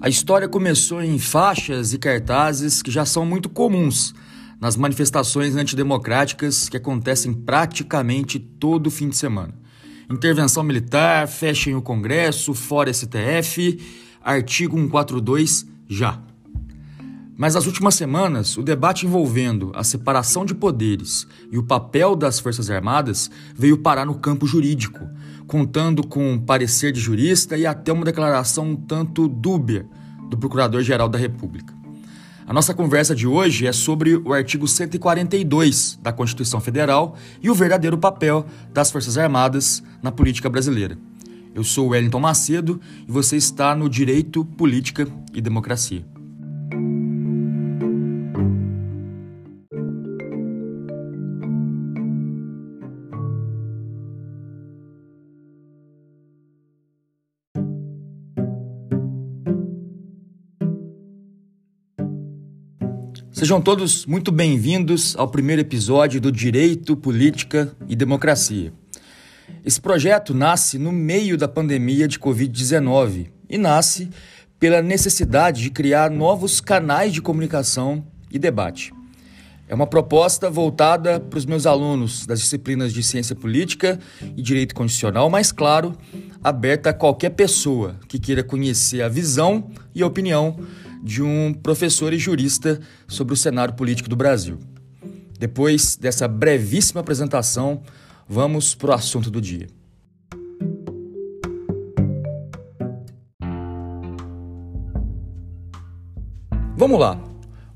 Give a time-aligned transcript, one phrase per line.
[0.00, 4.14] A história começou em faixas e cartazes que já são muito comuns
[4.60, 9.52] nas manifestações antidemocráticas que acontecem praticamente todo fim de semana.
[10.08, 13.80] Intervenção militar, fechem o Congresso, fora STF,
[14.22, 16.27] artigo 142 já.
[17.38, 22.40] Mas nas últimas semanas, o debate envolvendo a separação de poderes e o papel das
[22.40, 25.08] Forças Armadas veio parar no campo jurídico,
[25.46, 29.86] contando com um parecer de jurista e até uma declaração um tanto dúbia
[30.28, 31.72] do Procurador-Geral da República.
[32.44, 37.54] A nossa conversa de hoje é sobre o artigo 142 da Constituição Federal e o
[37.54, 40.98] verdadeiro papel das Forças Armadas na política brasileira.
[41.54, 46.17] Eu sou Wellington Macedo e você está no Direito, Política e Democracia.
[63.38, 68.72] Sejam todos muito bem-vindos ao primeiro episódio do Direito, Política e Democracia.
[69.64, 74.10] Esse projeto nasce no meio da pandemia de Covid-19 e nasce
[74.58, 78.92] pela necessidade de criar novos canais de comunicação e debate.
[79.68, 84.00] É uma proposta voltada para os meus alunos das disciplinas de Ciência Política
[84.36, 85.96] e Direito Constitucional, mas, claro,
[86.42, 90.58] aberta a qualquer pessoa que queira conhecer a visão e a opinião
[91.08, 92.78] de um professor e jurista
[93.08, 94.58] sobre o cenário político do Brasil.
[95.38, 97.82] Depois dessa brevíssima apresentação,
[98.28, 99.68] vamos para o assunto do dia.
[106.76, 107.18] Vamos lá.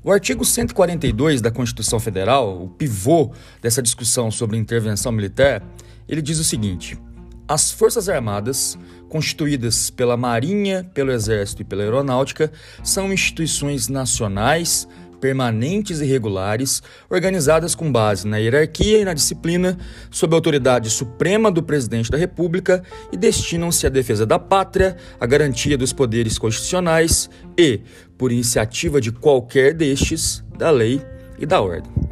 [0.03, 5.63] O artigo 142 da Constituição Federal, o pivô dessa discussão sobre intervenção militar,
[6.07, 6.99] ele diz o seguinte:
[7.47, 8.77] as Forças Armadas,
[9.09, 12.51] constituídas pela Marinha, pelo Exército e pela Aeronáutica,
[12.83, 14.87] são instituições nacionais,
[15.19, 19.77] permanentes e regulares, organizadas com base na hierarquia e na disciplina,
[20.11, 25.25] sob a autoridade suprema do Presidente da República e destinam-se à defesa da pátria, à
[25.25, 27.79] garantia dos poderes constitucionais e,
[28.17, 31.01] por iniciativa de qualquer destes, da lei
[31.39, 32.02] e da ordem.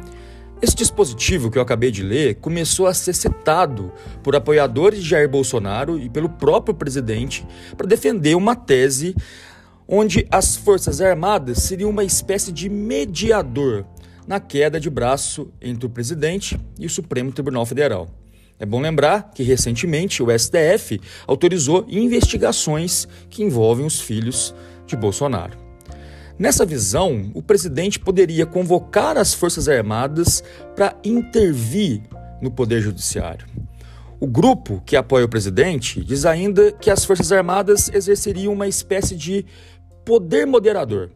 [0.62, 3.90] Esse dispositivo que eu acabei de ler começou a ser citado
[4.22, 7.44] por apoiadores de Jair Bolsonaro e pelo próprio presidente
[7.76, 9.16] para defender uma tese
[9.88, 13.84] onde as Forças Armadas seriam uma espécie de mediador
[14.24, 18.08] na queda de braço entre o presidente e o Supremo Tribunal Federal.
[18.56, 24.54] É bom lembrar que recentemente o STF autorizou investigações que envolvem os filhos
[24.86, 25.61] de Bolsonaro.
[26.42, 30.42] Nessa visão, o presidente poderia convocar as Forças Armadas
[30.74, 32.02] para intervir
[32.40, 33.46] no Poder Judiciário.
[34.18, 39.14] O grupo que apoia o presidente diz ainda que as Forças Armadas exerceriam uma espécie
[39.14, 39.46] de
[40.04, 41.10] poder moderador.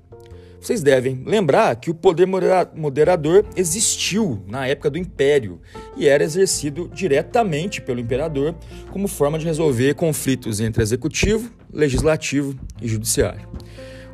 [0.61, 2.29] Vocês devem lembrar que o poder
[2.73, 5.61] moderador existiu na época do Império
[5.97, 8.55] e era exercido diretamente pelo imperador
[8.93, 13.49] como forma de resolver conflitos entre executivo, legislativo e judiciário.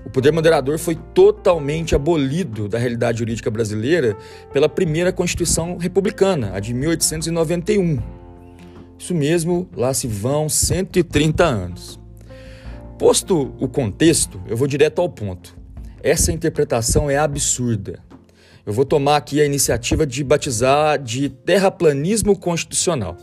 [0.05, 4.17] O poder moderador foi totalmente abolido da realidade jurídica brasileira
[4.53, 7.99] pela primeira Constituição Republicana, a de 1891.
[8.99, 12.01] Isso mesmo, lá se vão 130 anos.
[12.99, 15.57] Posto o contexto, eu vou direto ao ponto.
[16.03, 17.99] Essa interpretação é absurda.
[18.65, 23.17] Eu vou tomar aqui a iniciativa de batizar de terraplanismo constitucional.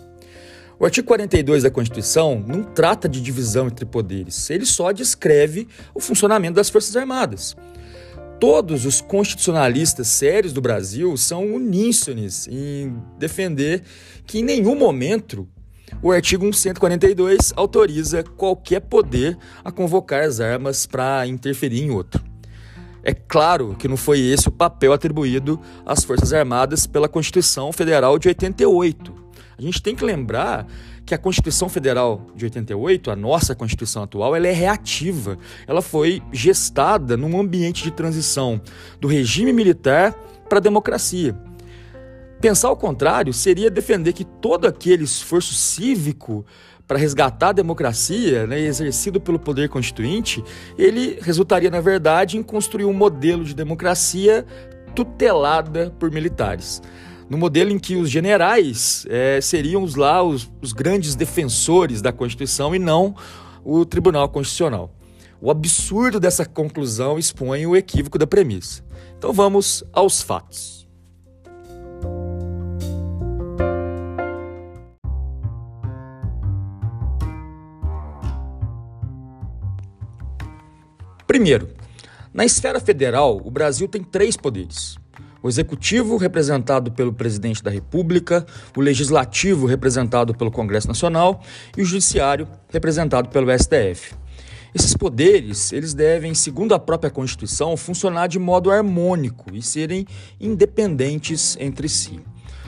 [0.80, 6.00] O artigo 42 da Constituição não trata de divisão entre poderes, ele só descreve o
[6.00, 7.54] funcionamento das Forças Armadas.
[8.40, 13.84] Todos os constitucionalistas sérios do Brasil são uníssones em defender
[14.26, 15.46] que em nenhum momento
[16.02, 22.24] o artigo 142 autoriza qualquer poder a convocar as armas para interferir em outro.
[23.04, 28.18] É claro que não foi esse o papel atribuído às Forças Armadas pela Constituição Federal
[28.18, 29.19] de 88.
[29.60, 30.66] A gente tem que lembrar
[31.06, 35.38] que a Constituição Federal de 88, a nossa Constituição atual, ela é reativa.
[35.68, 38.62] Ela foi gestada num ambiente de transição
[39.02, 40.14] do regime militar
[40.48, 41.36] para a democracia.
[42.40, 46.46] Pensar o contrário seria defender que todo aquele esforço cívico
[46.88, 50.42] para resgatar a democracia, né, exercido pelo poder constituinte,
[50.78, 54.46] ele resultaria, na verdade, em construir um modelo de democracia
[54.96, 56.82] tutelada por militares
[57.30, 62.12] no modelo em que os generais é, seriam os lá os, os grandes defensores da
[62.12, 63.16] Constituição e não
[63.64, 64.92] o Tribunal Constitucional.
[65.40, 68.84] O absurdo dessa conclusão expõe o equívoco da premissa.
[69.18, 70.80] Então vamos aos fatos.
[81.28, 81.70] Primeiro,
[82.34, 84.98] na esfera federal, o Brasil tem três poderes:
[85.42, 88.46] o executivo, representado pelo presidente da República,
[88.76, 91.42] o legislativo, representado pelo Congresso Nacional,
[91.78, 94.14] e o judiciário, representado pelo STF.
[94.74, 100.06] Esses poderes, eles devem, segundo a própria Constituição, funcionar de modo harmônico e serem
[100.40, 102.20] independentes entre si.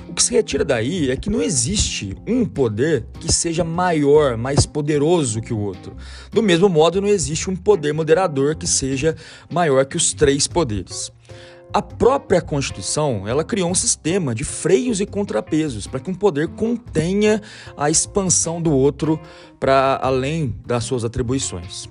[0.09, 4.65] O que se retira daí é que não existe um poder que seja maior, mais
[4.65, 5.95] poderoso que o outro.
[6.33, 9.15] Do mesmo modo, não existe um poder moderador que seja
[9.49, 11.11] maior que os três poderes.
[11.73, 16.49] A própria Constituição, ela criou um sistema de freios e contrapesos para que um poder
[16.49, 17.41] contenha
[17.77, 19.17] a expansão do outro
[19.57, 21.87] para além das suas atribuições.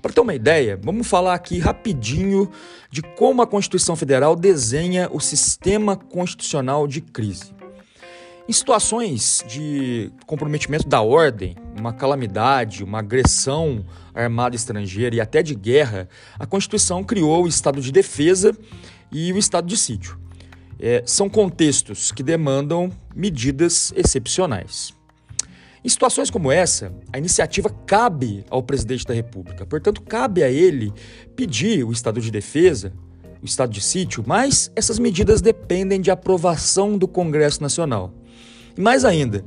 [0.00, 2.48] Para ter uma ideia, vamos falar aqui rapidinho
[2.92, 7.52] de como a Constituição Federal desenha o sistema constitucional de crise.
[8.46, 13.84] Em situações de comprometimento da ordem, uma calamidade, uma agressão
[14.14, 16.08] armada estrangeira e até de guerra,
[16.38, 18.54] a Constituição criou o estado de defesa
[19.10, 20.18] e o estado de sítio.
[20.78, 24.92] É, são contextos que demandam medidas excepcionais.
[25.84, 30.92] Em situações como essa, a iniciativa cabe ao presidente da República, portanto, cabe a ele
[31.36, 32.92] pedir o estado de defesa,
[33.42, 38.14] o estado de sítio, mas essas medidas dependem de aprovação do Congresso Nacional.
[38.76, 39.44] E mais ainda,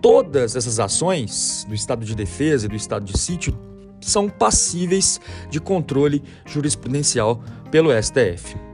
[0.00, 3.54] todas essas ações do estado de defesa e do estado de sítio
[4.00, 5.20] são passíveis
[5.50, 8.65] de controle jurisprudencial pelo STF.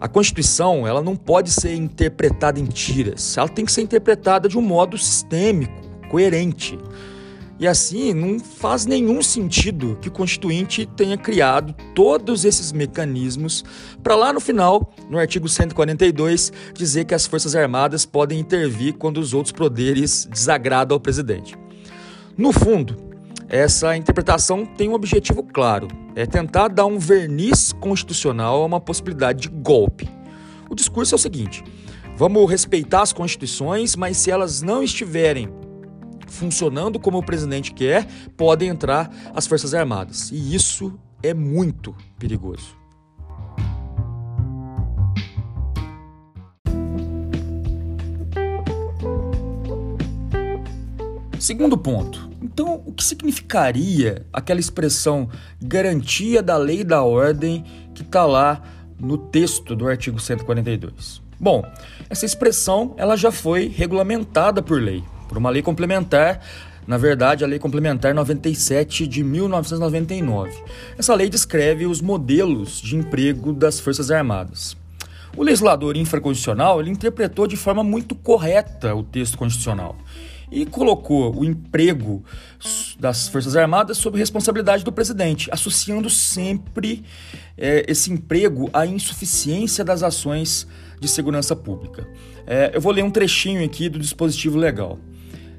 [0.00, 4.56] A Constituição ela não pode ser interpretada em tiras, ela tem que ser interpretada de
[4.56, 5.72] um modo sistêmico,
[6.08, 6.78] coerente.
[7.58, 13.64] E assim, não faz nenhum sentido que o Constituinte tenha criado todos esses mecanismos
[14.00, 19.18] para lá no final, no artigo 142, dizer que as Forças Armadas podem intervir quando
[19.18, 21.58] os outros poderes desagradam ao presidente.
[22.36, 23.07] No fundo,
[23.48, 29.42] essa interpretação tem um objetivo claro: é tentar dar um verniz constitucional a uma possibilidade
[29.42, 30.08] de golpe.
[30.68, 31.64] O discurso é o seguinte:
[32.16, 35.48] vamos respeitar as constituições, mas se elas não estiverem
[36.26, 38.06] funcionando como o presidente quer,
[38.36, 40.30] podem entrar as Forças Armadas.
[40.30, 42.76] E isso é muito perigoso.
[51.38, 52.28] Segundo ponto.
[52.42, 55.28] Então, o que significaria aquela expressão
[55.62, 57.64] garantia da lei e da ordem
[57.94, 58.62] que está lá
[58.98, 61.22] no texto do artigo 142?
[61.40, 61.62] Bom,
[62.10, 66.40] essa expressão ela já foi regulamentada por lei, por uma lei complementar
[66.88, 70.58] na verdade, a Lei Complementar 97 de 1999.
[70.96, 74.74] Essa lei descreve os modelos de emprego das Forças Armadas.
[75.36, 79.96] O legislador infraconstitucional ele interpretou de forma muito correta o texto constitucional
[80.50, 82.24] e colocou o emprego
[82.98, 87.04] das Forças Armadas sob responsabilidade do presidente, associando sempre
[87.56, 90.66] é, esse emprego à insuficiência das ações
[91.00, 92.08] de segurança pública.
[92.46, 94.98] É, eu vou ler um trechinho aqui do dispositivo legal.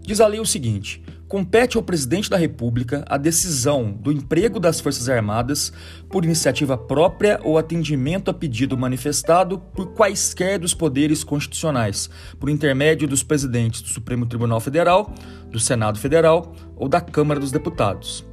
[0.01, 4.81] Diz a lei o seguinte: compete ao presidente da República a decisão do emprego das
[4.81, 5.71] Forças Armadas
[6.09, 12.09] por iniciativa própria ou atendimento a pedido manifestado por quaisquer dos poderes constitucionais,
[12.39, 15.13] por intermédio dos presidentes do Supremo Tribunal Federal,
[15.51, 18.25] do Senado Federal ou da Câmara dos Deputados.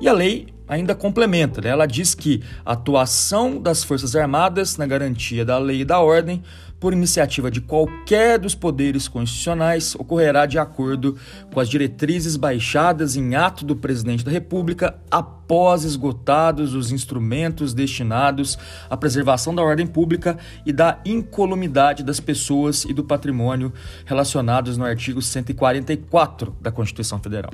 [0.00, 1.68] E a lei ainda complementa, né?
[1.68, 6.42] ela diz que a atuação das Forças Armadas na garantia da lei e da ordem
[6.80, 11.16] por iniciativa de qualquer dos poderes constitucionais, ocorrerá de acordo
[11.52, 18.58] com as diretrizes baixadas em ato do presidente da República após esgotados os instrumentos destinados
[18.88, 23.72] à preservação da ordem pública e da incolumidade das pessoas e do patrimônio
[24.06, 27.52] relacionados no artigo 144 da Constituição Federal.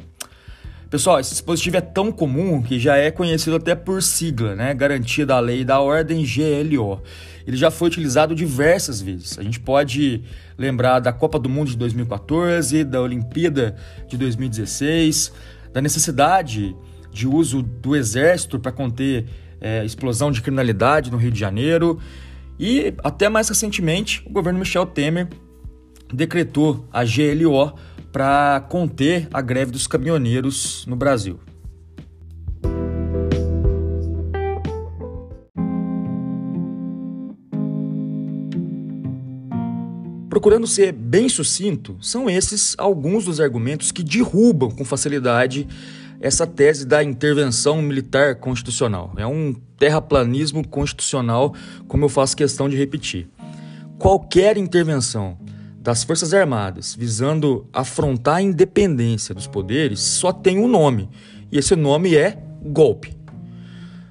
[0.96, 4.72] Pessoal, esse dispositivo é tão comum que já é conhecido até por sigla, né?
[4.72, 7.02] Garantia da Lei da Ordem GLO.
[7.46, 9.38] Ele já foi utilizado diversas vezes.
[9.38, 10.22] A gente pode
[10.56, 13.76] lembrar da Copa do Mundo de 2014, da Olimpíada
[14.08, 15.34] de 2016,
[15.70, 16.74] da necessidade
[17.12, 19.26] de uso do Exército para conter
[19.60, 21.98] é, explosão de criminalidade no Rio de Janeiro.
[22.58, 25.28] E até mais recentemente, o governo Michel Temer
[26.10, 27.74] decretou a GLO
[28.16, 31.38] para conter a greve dos caminhoneiros no Brasil.
[40.30, 45.68] Procurando ser bem sucinto, são esses alguns dos argumentos que derrubam com facilidade
[46.18, 49.12] essa tese da intervenção militar constitucional.
[49.18, 51.54] É um terraplanismo constitucional,
[51.87, 53.28] como eu faço questão de repetir.
[53.99, 55.37] Qualquer intervenção
[55.86, 61.08] das Forças Armadas visando afrontar a independência dos poderes só tem um nome,
[61.52, 63.16] e esse nome é golpe.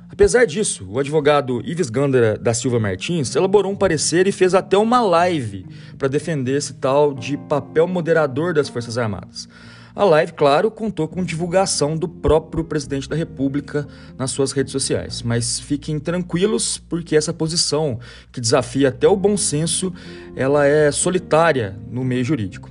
[0.09, 4.77] Apesar disso, o advogado Ives Gandara da Silva Martins elaborou um parecer e fez até
[4.77, 5.65] uma live
[5.97, 9.49] para defender esse tal de papel moderador das Forças Armadas.
[9.95, 13.87] A live, claro, contou com divulgação do próprio presidente da República
[14.17, 15.21] nas suas redes sociais.
[15.21, 17.97] Mas fiquem tranquilos, porque essa posição,
[18.29, 19.93] que desafia até o bom senso,
[20.35, 22.69] ela é solitária no meio jurídico.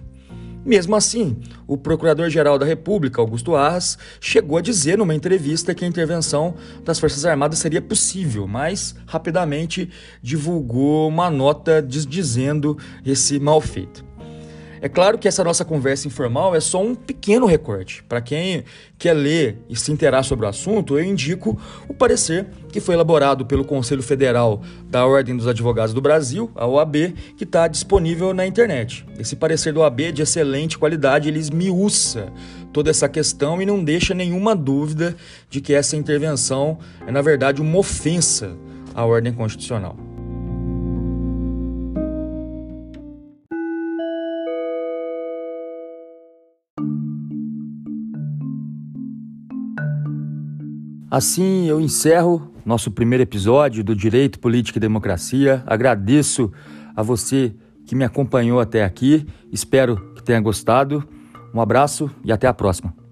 [0.66, 5.88] Mesmo assim, o Procurador-Geral da República, Augusto Arras, chegou a dizer numa entrevista que a
[5.88, 6.54] intervenção
[6.84, 9.88] das Forças Armadas seria possível, mas rapidamente
[10.22, 14.04] divulgou uma nota desdizendo esse mal feito.
[14.84, 18.02] É claro que essa nossa conversa informal é só um pequeno recorte.
[18.02, 18.64] Para quem
[18.98, 23.46] quer ler e se interar sobre o assunto, eu indico o parecer que foi elaborado
[23.46, 24.60] pelo Conselho Federal
[24.90, 29.06] da Ordem dos Advogados do Brasil, a OAB, que está disponível na internet.
[29.18, 32.30] Esse parecer do OAB é de excelente qualidade, ele esmiuça
[32.70, 35.16] toda essa questão e não deixa nenhuma dúvida
[35.48, 38.54] de que essa intervenção é, na verdade, uma ofensa
[38.94, 39.96] à ordem constitucional.
[51.10, 55.62] Assim eu encerro nosso primeiro episódio do Direito, Política e Democracia.
[55.66, 56.52] Agradeço
[56.96, 57.54] a você
[57.86, 59.26] que me acompanhou até aqui.
[59.52, 61.06] Espero que tenha gostado.
[61.54, 63.03] Um abraço e até a próxima.